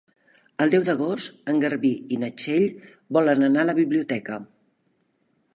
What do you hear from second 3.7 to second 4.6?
la biblioteca.